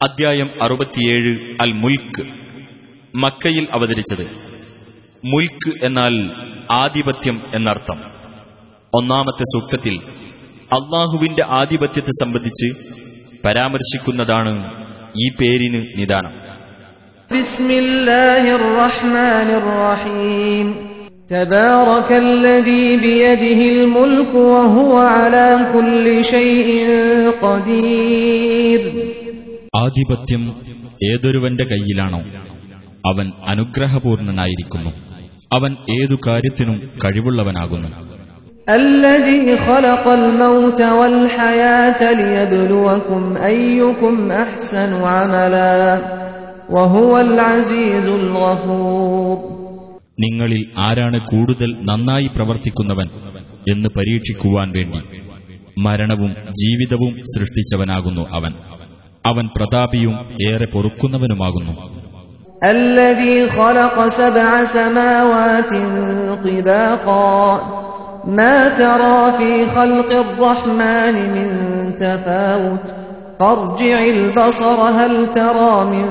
അദ്ധ്യായം 0.00 0.48
അറുപത്തിയേഴ് 0.64 1.32
അൽ 1.64 1.72
മുൽക്ക് 1.82 2.22
മക്കയിൽ 3.14 3.64
അവതരിച്ചത് 3.76 4.24
മുൽക്ക് 5.24 5.70
എന്നാൽ 5.86 6.14
ആധിപത്യം 6.78 7.36
എന്നർത്ഥം 7.56 7.98
ഒന്നാമത്തെ 8.92 9.44
സൂക്തത്തിൽ 9.52 9.94
അള്ളാഹുവിന്റെ 10.70 11.44
ആധിപത്യത്തെ 11.60 12.14
സംബന്ധിച്ച് 12.22 12.68
പരാമർശിക്കുന്നതാണ് 13.44 14.54
ഈ 15.16 15.28
പേരിന് 15.40 15.82
നിദാനം 16.00 16.34
بسم 17.30 17.68
الله 17.76 18.44
الرحمن 18.58 19.48
الرحيم 19.60 20.66
تبارك 21.30 22.10
الذي 22.26 22.86
بيده 22.98 23.60
الملك 23.74 24.32
وهو 24.52 24.92
على 25.14 25.48
كل 25.74 26.04
شيء 26.26 26.68
قدير 27.44 28.80
ആധിപത്യം 29.75 30.53
ഏതൊരുവന്റെ 31.13 31.63
കയ്യിലാണോ 31.63 32.19
അവൻ 33.13 33.31
അനുഗ്രഹപൂർണനായിരിക്കുന്നു. 33.47 34.89
അവൻ 35.53 35.71
ഏതു 35.71 36.17
കാര്യത്തിനും 36.27 36.77
കഴിവുള്ളവനാകുന്നു. 37.05 38.09
നിങ്ങളിൽ 50.19 50.65
ആരാണ് 50.79 51.19
കൂടുതൽ 51.19 51.75
നന്നായി 51.83 52.27
പ്രവർത്തിക്കുന്നവൻ 52.27 53.07
എന്ന് 53.71 53.89
പരീക്ഷിക്കുവാൻ 53.97 54.71
വേണ്ടി 54.71 54.99
മരണവും 55.79 56.31
ജീവിതവും 56.31 57.13
സൃഷ്ടിച്ചവനാകുന്നു 57.13 58.21
അവൻ. 58.21 58.51
അവൻ 59.24 59.46
പ്രതാപിയും 59.56 60.14
ഏറെ 60.48 60.66
പൊറുക്കുന്നവനുമാകുന്നു 60.74 61.74
الذي 62.74 63.36
خلق 63.50 63.96
سبع 64.12 64.48
سماوات 64.74 65.70
طباقا 66.44 67.40
ما 68.30 68.56
ترى 68.74 69.20
في 69.38 69.52
خلق 69.68 70.10
الرحمن 70.18 71.14
من 71.34 71.48
تفاوت 71.98 72.82
فارجع 73.40 73.98
البصر 74.08 74.78
هل 74.98 75.12
ترى 75.34 75.74
من 75.92 76.06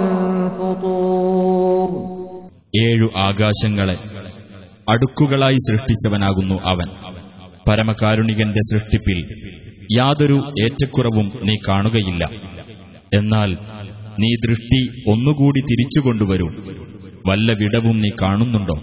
فطور 0.58 1.89
ഏഴു 2.83 3.08
ആകാശങ്ങളെ 3.28 3.95
അടുക്കുകളായി 4.88 5.59
സൃഷ്ടിച്ചവനാകുന്നു 5.67 6.56
അവൻ 6.72 6.89
പരമകാരുണികന്റെ 7.66 8.61
സൃഷ്ടിപ്പിൽ 8.72 9.19
യാതൊരു 9.97 10.38
ഏറ്റക്കുറവും 10.64 11.28
നീ 11.47 11.56
കാണുകയില്ല 11.67 12.23
എന്നാൽ 13.14 13.51
നീ 14.19 14.37
ദൃഷ്ടി 14.48 15.11
ഒന്നുകൂടി 15.11 15.61
തിരിച്ചുകൊണ്ടുവരും 15.61 16.51
വല്ല 17.28 17.53
വിടവും 17.53 18.00
നീ 18.00 18.09
കാണുന്നുണ്ടോ? 18.23 18.77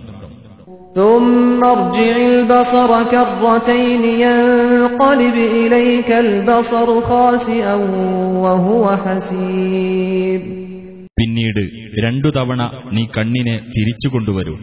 പിന്നീട് 11.17 11.63
രണ്ടു 12.05 12.27
തവണ 12.27 12.61
നീ 12.93 13.05
കണ്ണിനെ 13.17 13.57
തിരിച്ചുകൊണ്ടുവരൂ 13.77 14.55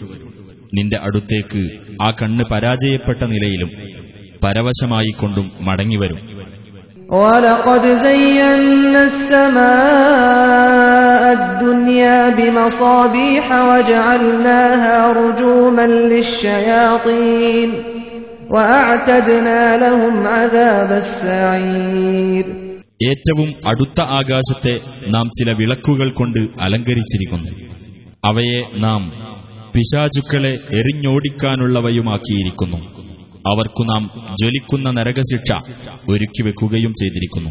നിന്റെ 0.75 0.97
അടുത്തേക്ക് 0.97 1.63
ആ 2.03 2.11
കണ്ണ് 2.11 2.45
പരാജയപ്പെട്ട 2.53 3.23
നിലയിലും 3.25 3.71
പരവശമായിക്കൊണ്ടും 4.45 5.51
മടങ്ങിവരും. 5.61 6.19
ولقد 7.12 7.82
زينا 8.04 9.02
السماء 10.08 11.34
الدنيا 11.34 12.30
بمصابيح 12.30 13.46
وجعلناها 13.70 15.12
رجوما 15.14 15.88
للشياطين 16.12 17.70
وأعتدنا 18.52 19.78
لهم 19.78 20.28
عذاب 20.28 20.92
السعير 21.04 22.46
ഏറ്റവും 23.10 23.50
അടുത്ത 23.72 24.00
ആകാശത്തെ 24.20 24.74
നാം 25.16 25.26
ചില 25.38 25.50
വിളക്കുകൾ 25.60 26.08
കൊണ്ട് 26.20 26.40
അലങ്കരിച്ചിരിക്കുന്നു 26.66 27.52
അവയെ 28.30 28.62
നാം 28.86 29.02
പിശാചുക്കളെ 29.74 30.54
എറിഞ്ഞോടിക്കാനുള്ളവയുമാക്കിയിരിക്കുന്നു 30.80 32.80
അവർക്കു 33.47 33.83
നാം 33.83 34.11
ജ്വലിക്കുന്ന 34.41 34.91
നരകശിക്ഷ 34.91 35.53
ഒരുക്കി 36.09 36.43
വെക്കുകയും 36.43 36.95
ചെയ്തിരിക്കുന്നു. 37.01 37.51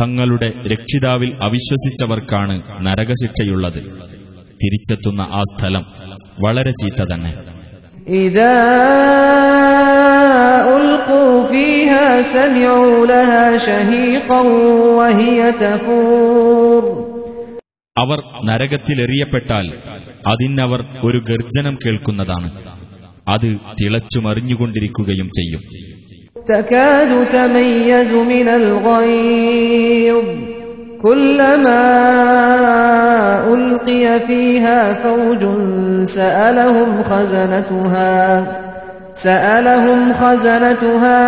തങ്ങളുടെ 0.00 0.52
രക്ഷിതാവിൽ 0.66 1.32
അവിശ്വസിച്ചവർക്കാണ് 1.42 2.62
നരകശിക്ഷയുള്ളത്. 2.80 3.82
തിരിച്ചെത്തുന്ന 4.62 5.20
ആ 5.20 5.42
സ്ഥലം 5.42 5.82
വളരെ 6.44 6.70
ചീത്ത 6.70 7.04
തന്നെ. 7.14 7.34
ഇതാ 8.12 8.58
ألقوا 10.69 11.47
فيها 11.47 12.05
سمعوا 12.33 13.05
لها 13.07 13.45
شهيقا 13.59 14.41
وهي 14.97 15.39
تفور 15.55 16.83
അവർ 17.95 18.19
നരകത്തിലെറിയപ്പെട്ടാൽ 18.47 19.67
അതിനവർ 20.27 20.81
ഒരു 21.07 21.19
ഗർജനം 21.29 21.75
കേൾക്കുന്നതാണ് 21.83 22.49
അത് 23.27 23.49
തിളച്ചുമറിഞ്ഞുകൊണ്ടിരിക്കുകയും 23.79 25.29
ചെയ്യും 25.37 25.61
تكاد 26.49 27.11
تميز 27.31 28.11
من 28.25 28.47
الغيظ 28.61 30.25
كلما 30.99 31.85
ألقي 33.47 34.05
فيها 34.21 34.79
فوج 34.95 35.41
سألهم 36.09 36.89
خزنتها 37.03 38.15
سألهم 39.21 39.99
خزنتها 40.13 41.19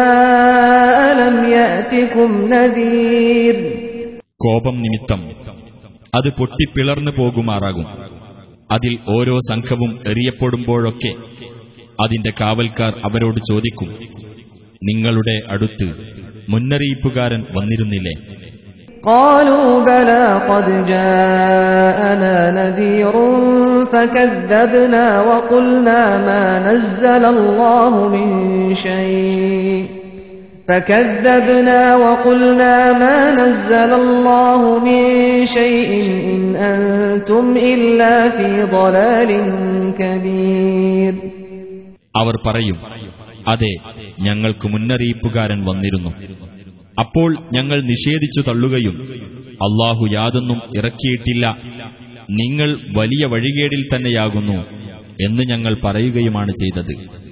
ألم 1.12 1.36
يأتكم 1.54 2.30
نذير 2.50 3.56
കോപം 4.44 4.76
നിമിത്തം 4.84 5.22
അത് 6.14 6.30
പൊട്ടിപ്പിളർന്നു 6.38 7.12
പോകുമാറാകും 7.18 7.88
അതിൽ 8.70 8.94
ഓരോ 9.16 9.36
സംഘവും 9.50 9.92
എറിയപ്പെടുമ്പോഴൊക്കെ 10.12 11.12
അതിന്റെ 12.00 12.32
കാവൽക്കാർ 12.40 12.94
അവരോട് 13.08 13.40
ചോദിക്കും 13.50 13.90
നിങ്ങളുടെ 14.82 15.38
അടുത്ത് 15.56 15.88
മുന്നറിയിപ്പുകാരൻ 16.54 17.44
വന്നിരുന്നില്ലേ 17.58 18.16
قالوا 19.06 19.70
بلى 19.84 20.22
قد 20.50 20.68
جاءنا 20.92 22.36
نذير 22.52 23.16
فكذبنا 23.94 25.06
وقلنا 25.22 26.02
ما 26.28 26.44
نزل 26.68 27.24
الله 27.26 27.92
من 28.10 28.28
شيء 28.78 29.86
فكذبنا 30.70 31.96
وقلنا 31.96 32.76
ما 32.94 33.18
نزل 33.32 33.92
الله 33.94 34.62
من 34.80 35.02
شيء 35.48 35.90
إن 36.26 36.42
أنتم 36.68 37.46
إلا 37.72 38.14
في 38.30 38.50
ضلال 38.72 39.30
كبير 40.00 41.14
അവർ 42.16 42.36
പറയും 42.46 42.78
അതെ 43.48 43.74
ഞങ്ങൾക്ക് 44.20 44.68
മുന്നറിയിപ്പുകാരൻ 44.68 45.60
വന്നിരുന്നു 45.66 46.12
അപ്പോൾ 47.00 47.30
ഞങ്ങൾ 47.52 47.78
നിഷേധിച്ചു 47.92 48.42
തള്ളുകയും 48.42 48.96
അള്ളാഹു 49.62 50.04
യാതൊന്നും 50.12 50.60
ഇറക്കിയിട്ടില്ല 50.78 51.46
നിങ്ങൾ 52.31 52.79
വലിയ 52.97 53.27
വഴികേടിൽ 53.27 53.89
തന്നെയാകുന്നു 53.95 54.85
എന്ന് 55.25 55.43
ഞങ്ങൾ 55.43 55.77
പറയുകയുമാണ് 55.85 56.53
ചെയ്തത്. 56.53 57.25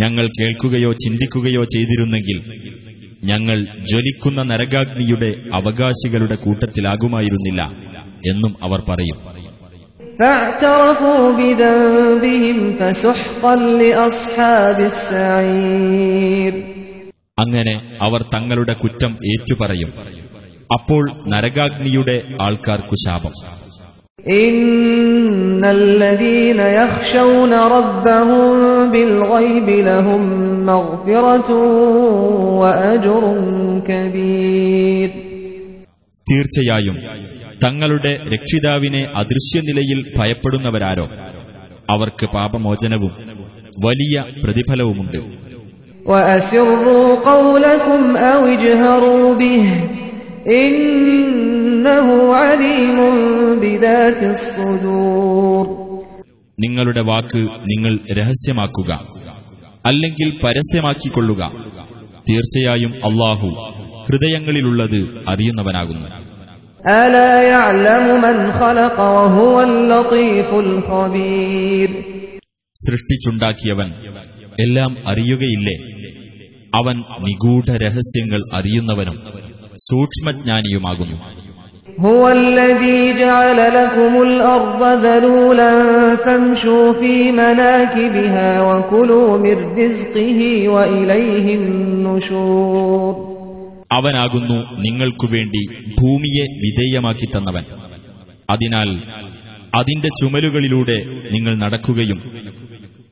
ഞങ്ങൾ 0.00 0.26
കേൾക്കുകയോ 0.26 0.92
ചിന്തിക്കുകയോ 0.92 1.64
ചെയ്തിരുന്നെങ്കിൽ 1.64 2.42
ഞങ്ങൾ 3.24 3.56
ജ്വലിക്കുന്ന 3.60 4.42
നരകാഗ്നിയുടെ 4.42 5.34
അവകാശികളുടെ 5.54 6.34
കൂട്ടത്തിലാകുമായിരുന്നില്ല 6.34 7.62
എന്നും 8.30 8.54
അവർ 8.62 8.80
പറയും. 8.88 9.49
അങ്ങനെ 17.38 17.80
അവർ 18.02 18.22
തങ്ങളുടെ 18.22 18.72
കുറ്റം 18.72 19.10
ഏറ്റുപറയും. 19.10 19.92
അപ്പോൾ 20.72 21.04
നരകാഗ്നിയുടെ 21.28 22.22
ആൾക്കാർക്കു 22.40 22.94
ശാപം 22.94 23.60
ും. 24.20 24.30
യഖ്ശൗന 26.60 27.54
ലഹും 29.80 30.66
കബീർ. 33.80 34.69
തീർച്ചയായും 36.30 36.94
തങ്ങളുടെ 37.64 38.20
രക്ഷിതാവിനെ 38.34 39.08
അദൃശ്യനിലയിൽ 39.14 40.18
ഭയപ്പെടുന്നവരാരോ? 40.18 41.08
അവർക്ക് 41.90 42.26
പാപമോചനവും 42.26 43.12
വലിയ 43.84 44.24
പ്രതിഫലവുമുണ്ട്. 44.44 45.50
നിങ്ങളുടെ 56.60 57.00
വാക്ക് 57.00 57.38
നിങ്ങൾ 57.38 57.98
രഹസ്യമാക്കുക 58.18 59.06
അല്ലെങ്കിൽ 59.86 60.32
പരസ്യമാക്കിക്കൊള്ളുക. 60.44 61.52
തീർച്ചയായും 62.30 62.90
അള്ളാഹു 62.90 63.46
ഹൃദയങ്ങളിലുള്ളത് 64.08 65.08
അറിയുന്നവനാകുന്നു. 65.28 66.19
ألا 66.95 67.41
يعلم 67.45 68.05
من 68.21 68.37
خلق 68.53 68.97
وهو 69.17 69.55
اللطيف 69.61 70.49
الخبير 70.55 71.89
സൃഷ്ടിച്ചുണ്ടാക്കിയവൻ 72.75 73.89
എല്ലാം 74.57 74.91
അറിയുകയില്ലേ 75.11 75.77
അവൻ 76.73 76.97
നിഗൂഢ 77.25 77.67
രഹസ്യങ്ങൾ 77.85 78.41
അറിയുന്നവനും 78.57 79.17
സൂക്ഷ്മജ്ഞാനിയുമാകുന്നു 79.89 81.17
هو 81.99 82.23
الذي 82.31 82.99
جعل 83.19 83.59
لكم 83.73 84.13
الأرض 84.21 84.81
ذلولا 85.05 85.71
فامشوا 86.15 86.93
في 86.93 87.31
مناكبها 87.33 88.49
وكلوا 88.61 89.37
من 89.37 89.57
رزقه 89.77 90.39
وإليه 90.69 91.55
النشور 91.55 93.28
അവനാകുന്നു 93.95 94.57
നിങ്ങൾക്കു 94.85 95.27
വേണ്ടി 95.33 95.61
ഭൂമിയെ 95.99 96.45
വിധേയമാക്കി 96.63 97.27
തന്നവൻ 97.29 97.65
അതിനാൽ 98.49 98.89
അതിന്റെ 99.73 100.09
ചുമലുകളിലൂടെ 100.19 100.97
നിങ്ങൾ 101.31 101.53
നടക്കുകയും 101.63 102.19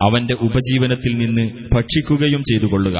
അവന്റെ 0.02 0.36
ഉപജീവനത്തിൽ 0.48 1.14
നിന്ന് 1.18 1.46
ഭക്ഷിക്കുകയും 1.74 2.42
ചെയ്തുകൊള്ളുക 2.50 2.98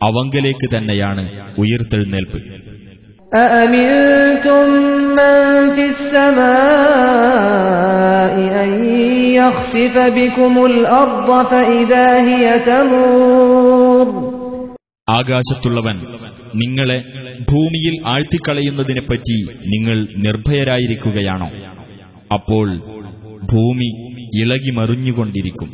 അവങ്കലേക്ക് 0.00 0.68
തന്നെയാണ് 0.74 1.24
ഉയർത്തെഴുന്നേൽപ്പ് 1.62 2.40
أأمنتم 3.46 4.66
من 5.18 5.36
في 5.74 5.84
السماء 7.02 8.34
أن 8.64 8.70
يخسف 9.34 9.94
بكم 10.10 10.54
الأرض 10.66 11.28
فإذا 11.44 12.06
هي 12.28 12.44
تمور 12.62 14.06
ആകാശത്തുള്ളവൻ 15.09 15.97
നിങ്ങളെ 16.55 16.97
ഭൂമിയിൽ 17.51 18.07
ആഴ്ത്തിക്കളയുന്നതിനെപ്പറ്റി 18.07 19.37
നിങ്ങൾ 19.67 20.07
നിർഭയരായിരിക്കുകയാണോ? 20.17 21.49
അപ്പോൾ 22.33 22.67
ഭൂമി 23.43 23.89
ഇളകി 24.41 24.71
മറിഞ്ഞുകൊണ്ടിരിക്കും 24.71 25.69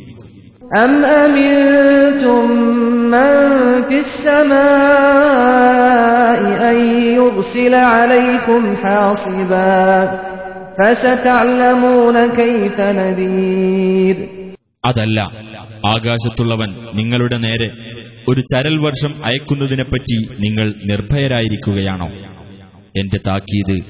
അതല്ല 14.86 15.20
ആകാശത്തുള്ളവൻ 15.88 16.70
നിങ്ങളുടെ 16.96 17.38
നേരെ 17.38 17.70
ഒരു 18.30 18.42
ചരൽ 18.42 18.78
വർഷം 18.78 19.26
അയക്കുന്നതിനെപ്പറ്റി 19.26 20.28
നിങ്ങൾ 20.40 20.74
നിർഭയരായിരിക്കുകയാണോ? 20.86 22.10
എന്റെ 22.98 23.20
താക്കീത് 23.28 23.82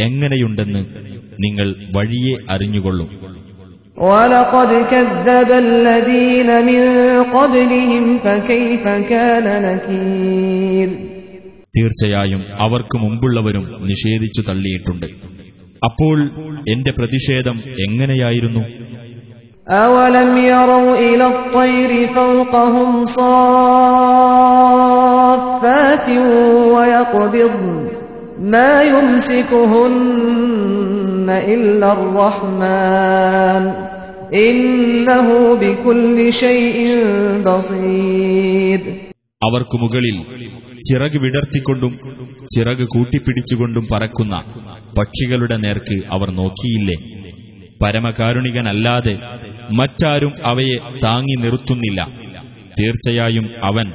എങ്ങനെയുണ്ടെന്ന് 0.00 0.86
നിങ്ങൾ 1.40 1.74
വഴിയെ 1.96 2.52
അറിഞ്ഞുകൊള്ളും. 2.52 3.34
തീർച്ചയായും 11.78 12.40
അവർക്ക് 12.58 12.96
മുമ്പുള്ളവരും 12.96 13.62
നിഷേധിച്ചു 13.62 14.42
തള്ളിയിട്ടുണ്ട്. 14.42 15.06
അപ്പോൾ 15.84 16.22
എന്റെ 16.72 16.90
പ്രതിഷേധം 16.90 17.58
എങ്ങനെയായിരുന്നു? 17.88 18.60
أولم 19.67 20.37
يروا 20.47 20.97
إلى 20.99 21.25
الطير 21.27 21.91
فوقهم 22.09 22.89
صافات 24.69 26.07
ويقبضن 26.73 27.89
ما 28.45 28.73
يمسكهن 28.83 29.99
إلا 31.47 31.89
الرحمن 31.93 33.63
إنه 34.39 35.27
بكل 35.55 36.17
شيء 36.35 36.77
بصير 37.45 38.81
അവർക്കു 39.41 39.75
മുകളിൽ 39.81 40.15
ചിറക് 40.79 41.17
വിടർത്തിക്കൊണ്ടും 41.23 41.93
ചിറക് 42.53 42.83
കൂട്ടിപ്പിടിച്ചുകൊണ്ടും 42.93 43.85
പറക്കുന്ന 43.93 44.33
പക്ഷികളുടെ 44.97 45.57
നേർക്ക് 45.63 45.97
അവർ 46.15 46.29
നോക്കിയില്ലേ 46.39 46.97
പരമകാരുണികനല്ലാതെ 47.83 49.13
മറ്റാരും 49.79 50.33
അവയെ 50.43 50.75
താങ്ങി 51.03 51.35
നിർത്തുന്നില്ല 51.43 51.99
തീർച്ചയായും 52.79 53.47
അവൻ 53.63 53.87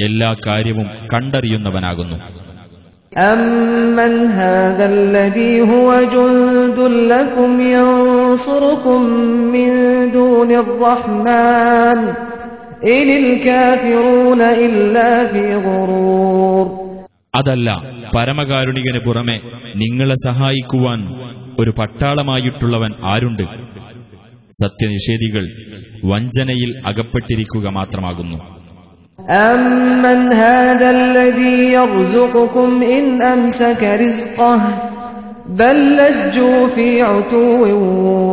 എല്ലാ 0.00 0.30
കാര്യവും 0.46 0.88
കണ്ടറിയുന്നവനാകുന്നു 1.12 2.18
أمن 3.22 4.12
هذا 4.32 4.84
الذي 4.88 5.60
هو 5.62 5.88
جند 6.06 6.78
لكم 7.08 7.50
ينصركم 7.70 9.00
من 9.54 9.68
دون 10.12 10.50
الرحمن 10.54 11.98
إن 12.88 13.08
الكافرون 13.16 14.40
إلا 14.58 15.08
في 15.26 15.44
غرور 15.56 16.66
അതല്ല 17.34 17.68
പരമകാരുണികന് 18.14 19.00
പുറമെ 19.00 19.36
നിങ്ങളെ 19.76 20.16
സഹായിക്കുവാൻ 20.26 21.00
ഒരു 21.60 21.72
പട്ടാളമായിട്ടുള്ളവൻ 21.78 22.90
ആരുണ്ട് 23.04 23.44
സത്യനിഷേധികൾ 24.60 25.44
വഞ്ചനയിൽ 26.10 26.70
അകപ്പെട്ടിരിക്കുക 26.90 27.66
മാത്രമാകുന്നു 27.78 28.38
أمن 29.46 30.20
هذا 30.44 30.88
الذي 31.00 31.56
يرزقكم 31.72 32.70
إن 32.92 33.04
أمسك 33.28 33.82
رزقه 34.02 34.60
بل 35.54 35.76
لجوا 35.98 36.60
في 36.68 36.88
عتو 37.04 37.44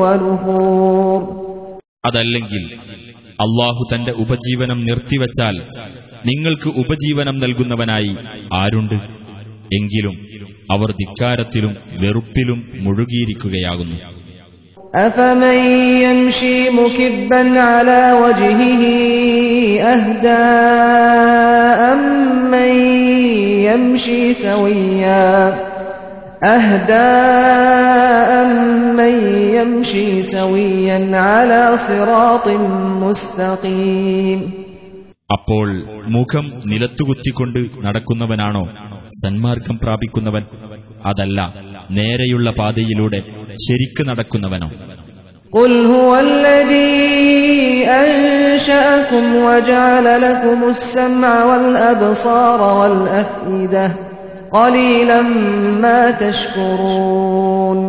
ونفور 0.01 1.19
അതല്ലെങ്കിൽ 2.07 2.63
അള്ളാഹു 3.39 3.81
തന്റെ 3.91 4.12
ഉപജീവനം 4.24 4.79
നിർത്തിവച്ചാൽ 4.88 5.55
നിങ്ങൾക്ക് 6.25 6.69
ഉപജീവനം 6.81 7.36
നൽകുന്നവനായി 7.43 8.13
ആരുണ്ട് 8.53 8.98
എങ്കിലും 9.72 10.15
അവർ 10.72 10.89
ധിക്കാരത്തിലും 11.01 11.74
വെറുപ്പിലും 12.01 12.60
മുഴുകിയിരിക്കുകയാകുന്നു 12.84 13.98
أفمن 14.98 15.57
يمشي 16.00 16.69
مكبا 16.72 17.41
على 17.62 18.01
وجهه 18.15 18.84
أهدى 19.86 20.46
أمن 21.88 22.72
يمشي 23.67 24.34
سويا 24.36 25.34
أهدى 26.46 27.13
أمن 28.38 29.13
يمشي 29.50 30.07
سويا 30.25 31.00
على 31.24 31.62
صراط 31.79 32.46
مستقيم 33.03 34.41
അപ്പോൾ 35.29 35.69
മുഖം 36.07 36.46
നിലത്തുകുത്തിക്കൊണ്ട് 36.72 37.57
നടക്കുന്നവനാണോ 37.86 38.62
സന്മാർഗം 39.22 39.77
പ്രാപിക്കുന്നവൻ 39.77 40.43
അതല്ല 41.07 41.39
നേരെയുള്ള 41.89 42.50
പാതയിലൂടെ 42.51 43.19
ശരിക്ക് 43.65 44.01
നടക്കുന്നവനോ 44.10 44.69
قل 45.53 45.74
هو 45.88 46.12
الذي 46.19 46.93
أنشأكم 48.03 49.25
وجعل 49.39 50.05
لكم 50.22 50.60
السمع 50.69 51.34
والأبصار 51.46 52.60
والأفئدة 52.79 53.86
قليلا 54.53 55.19
ما 55.84 56.01
تشكرون 56.22 57.79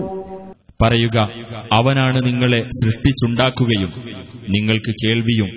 പറയുക 0.81 1.17
അവനാണ് 1.79 2.19
നിങ്ങളെ 2.27 2.61
സൃഷ്ടിച്ചുണ്ടാക്കുകയും 2.79 3.91
നിങ്ങൾക്ക് 4.55 4.93
കേൾവിയും 5.03 5.51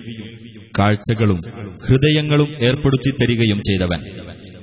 കാഴ്ചകളും 0.78 1.40
ഹൃദയങ്ങളും 1.86 2.50
ഏർപ്പെടുത്തി 2.68 3.12
തരികയും 3.14 3.60
ചെയ്തവൻ 3.68 4.00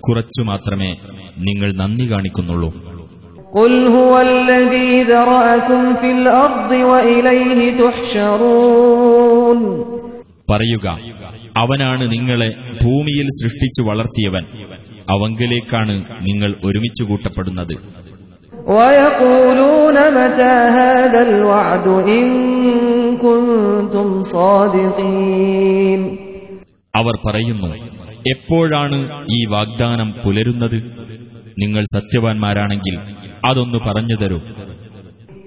കുറച്ചു 0.07 0.43
മാത്രമേ 0.43 0.91
നിങ്ങൾ 1.49 1.71
നന്ദി 1.81 2.07
കാണിക്കുന്നുള്ളൂ 2.13 2.71
قل 3.53 3.73
هو 3.89 4.13
الذي 4.23 5.03
ذرأكم 5.05 5.95
في 5.95 6.09
الأرض 6.13 6.71
وإليه 6.83 7.61
تحشرون 7.81 9.59
പറയുക 10.49 10.87
അവനാണ് 11.57 12.05
നിങ്ങളെ 12.15 12.51
ഭൂമിയിൽ 12.83 13.27
സൃഷ്ടിച്ചു 13.39 13.83
വളർത്തിയവൻ 13.89 14.45
അവങ്കലേക്കാണ് 15.09 15.95
നിങ്ങൾ 16.29 16.51
ഒരുമിച്ചു 16.67 17.03
കൂട്ടപ്പെടുന്നത് 17.05 17.75
ويقولون 18.71 19.97
متى 20.13 20.55
هذا 20.79 21.21
الوعد 21.29 21.87
إن 22.11 22.27
كنتم 23.25 24.09
صادقين 24.35 26.01
അവർ 26.95 27.15
പറയുന്നു 27.27 27.69
എപ്പോഴാണ് 28.33 28.99
ഈ 29.31 29.41
വാഗ്ദാനം 29.55 30.09
പുലരുന്നത് 30.23 30.79
നിങ്ങൾ 31.63 31.83
സത്യവാൻമാരാണെങ്കിൽ 31.95 32.95
അതൊന്നു 33.45 33.79
പറഞ്ഞു 33.87 34.17
തരൂ 34.23 34.41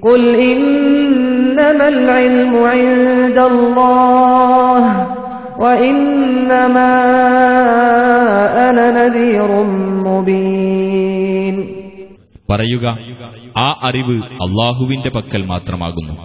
قل 0.03 0.21
إنما 0.45 1.85
العلم 1.89 2.53
عند 2.73 3.37
الله 3.51 4.83
وإنما 5.57 6.91
أنا 8.67 8.85
نذير 8.99 9.49
مبين 10.07 11.55
പറയുക 12.49 12.85
ആ 13.57 13.67
അറിവ് 13.87 14.15
അള്ളാഹുവിന്റെ 14.45 15.09
പക്കൽ 15.17 15.41
മാത്രമാകുന്നു 15.51 16.15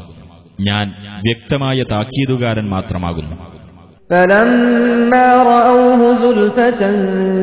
ഞാൻ 0.68 0.86
വ്യക്തമായ 1.26 1.78
താക്കീതുകാരൻ 1.92 2.66
മാത്രമാകുന്നു 2.68 3.36
فلما 4.10 5.26
رأوه 5.44 6.00
زلفة 6.14 6.82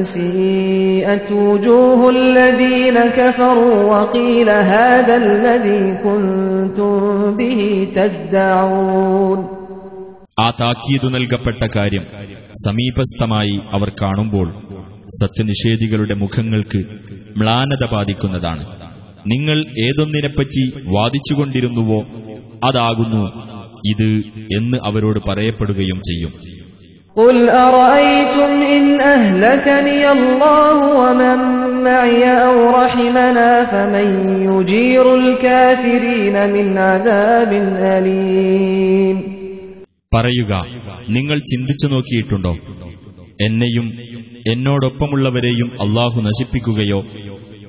سيئت 0.07 1.27
وجوه 1.41 2.01
الذين 2.09 2.97
كفروا 3.11 3.83
وقيل 3.85 4.49
هذا 4.49 5.15
الذي 5.17 5.83
كنتم 5.97 6.93
به 7.39 7.59
تدعون 7.95 9.39
ആ 10.37 10.47
താക്കീതു 10.59 11.07
നൽകപ്പെട്ട 11.09 11.63
കാര്യം 11.75 12.05
സമീപസ്ഥമായി 12.63 13.55
അവർ 13.73 13.89
കാണുമ്പോൾ 14.01 14.47
സത്യനിഷേധികളുടെ 15.17 16.15
മുഖങ്ങൾക്ക് 16.15 16.79
മ്ലാനത 17.37 17.83
ബാധിക്കുന്നതാണ് 17.91 18.63
നിങ്ങൾ 19.25 19.57
ഏതൊന്നിനെപ്പറ്റി 19.85 20.63
വാദിച്ചുകൊണ്ടിരുന്നുവോ 20.95 21.99
അതാകുന്നു 22.67 23.23
ഇത് 23.91 24.09
എന്ന് 24.57 24.77
അവരോട് 24.89 25.19
പറയപ്പെടുകയും 25.29 25.99
ചെയ്യും 26.09 26.31
قل 27.17 27.35
أرأيتم 27.61 28.51
إن 28.69 28.85
أهلكني 29.07 30.03
الله 30.11 30.75
ومن 30.97 31.37
معي 31.83 32.23
أو 32.39 32.55
رحمنا 32.71 33.49
فمن 33.65 34.07
يجير 34.47 35.05
الكافرين 35.15 36.35
من 36.47 36.67
عذاب 36.79 37.51
أليم 37.91 39.17
പറയുക 40.11 40.53
നിങ്ങൾ 41.09 41.37
ചിന്തിച്ചു 41.51 41.87
നോക്കിയിട്ടുണ്ടോ 41.87 42.51
എന്നെയും 43.39 43.85
എന്നോടൊപ്പമുള്ളവരെയും 44.51 45.69
അള്ളാഹു 45.83 46.17
നശിപ്പിക്കുകയോ 46.27 46.99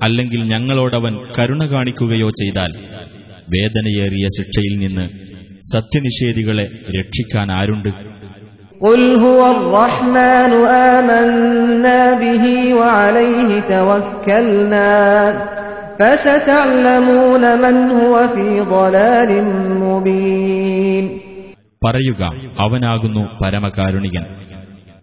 അല്ലെങ്കിൽ 0.05 0.41
ഞങ്ങളോടവൻ 0.51 1.13
കരുണ 1.35 1.61
കാണിക്കുകയോ 1.71 2.29
ചെയ്താൽ 2.39 2.71
വേദനയേറിയ 3.53 4.25
ശിക്ഷയിൽ 4.37 4.73
നിന്ന് 4.83 5.05
സത്യനിഷേധികളെ 5.71 6.65
രക്ഷിക്കാൻ 6.97 7.47
ആരുണ്ട് 7.59 7.91
قل 8.81 9.01
هو 9.19 9.41
الرحمن 9.47 10.51
آمنا 10.91 12.01
به 12.15 12.45
وعليه 12.73 13.49
توكلنا 13.69 14.93
فستعلمون 15.99 17.43
من 17.63 17.75
هو 17.91 18.13
في 18.27 18.47
ضلال 18.69 19.29
مبين 19.83 21.05
പറയുക 21.81 22.21
അവനാകുന്നു 22.63 23.23
പരമകാരുണികൻ 23.41 24.23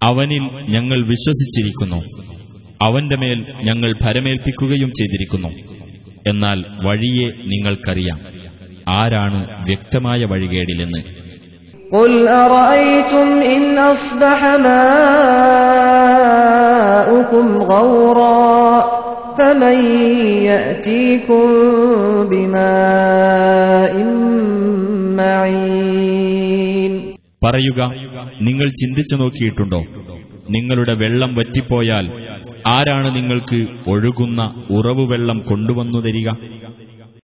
അവനിൽ 0.03 0.45
ഞങ്ങൾ 0.75 0.99
വിശ്വസിച്ചിരിക്കുന്നു 1.11 2.01
അവന്റെ 2.87 3.17
മേൽ 3.23 3.39
ഞങ്ങൾ 3.69 3.91
ഭരമേൽപ്പിക്കുകയും 4.05 4.91
ചെയ്തിരിക്കുന്നു 4.99 5.51
എന്നാൽ 6.29 6.59
വഴിയെ 6.87 7.29
നിങ്ങൾക്കറിയാം 7.53 8.19
ആരാണ് 8.99 9.39
വ്യക്തമായ 9.69 10.25
വഴികേടിലെന്ന് 10.25 11.01
قل 11.93 12.12
أرأيتم 12.37 13.29
إن 13.49 13.62
أصبح 13.87 14.41
ماؤكم 17.05 17.47
غورا 17.65 18.53
فمن 19.39 19.77
يأتيكم 20.45 21.47
بماء 22.33 23.95
معين 25.19 26.93
പറയുക 27.45 27.81
നിങ്ങൾ 28.47 28.69
ചിന്തിച്ചു 28.81 29.17
നോക്കിയിട്ടുണ്ടോ 29.17 29.81
നിങ്ങളുടെ 30.49 30.95
വെള്ളം 31.01 31.31
വറ്റിപ്പോയാൽ 31.35 32.07
ആരാണ് 32.69 33.09
നിങ്ങൾക്ക് 33.17 33.59
ഒഴുകുന്ന 33.89 34.41
ഉറവുവെള്ളം 34.71 35.39
കൊണ്ടുവന്നു 35.49 36.01
തരിക 36.01 36.29